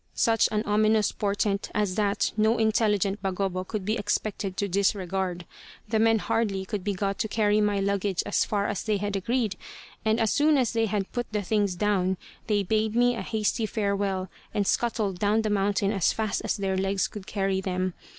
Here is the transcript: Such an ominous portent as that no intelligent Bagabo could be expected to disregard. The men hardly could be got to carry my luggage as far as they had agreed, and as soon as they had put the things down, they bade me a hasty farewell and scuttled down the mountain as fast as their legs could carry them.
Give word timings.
Such 0.15 0.49
an 0.51 0.63
ominous 0.65 1.11
portent 1.11 1.69
as 1.75 1.93
that 1.93 2.31
no 2.35 2.57
intelligent 2.57 3.21
Bagabo 3.21 3.63
could 3.67 3.85
be 3.85 3.97
expected 3.97 4.57
to 4.57 4.67
disregard. 4.67 5.45
The 5.89 5.99
men 5.99 6.17
hardly 6.17 6.65
could 6.65 6.83
be 6.83 6.95
got 6.95 7.19
to 7.19 7.27
carry 7.27 7.61
my 7.61 7.79
luggage 7.79 8.23
as 8.25 8.43
far 8.43 8.65
as 8.65 8.81
they 8.81 8.97
had 8.97 9.15
agreed, 9.15 9.57
and 10.03 10.19
as 10.19 10.33
soon 10.33 10.57
as 10.57 10.71
they 10.73 10.87
had 10.87 11.11
put 11.11 11.31
the 11.31 11.43
things 11.43 11.75
down, 11.75 12.17
they 12.47 12.63
bade 12.63 12.95
me 12.95 13.13
a 13.15 13.21
hasty 13.21 13.67
farewell 13.67 14.27
and 14.55 14.65
scuttled 14.65 15.19
down 15.19 15.43
the 15.43 15.51
mountain 15.51 15.91
as 15.91 16.11
fast 16.13 16.41
as 16.43 16.57
their 16.57 16.75
legs 16.75 17.07
could 17.07 17.27
carry 17.27 17.61
them. 17.61 17.93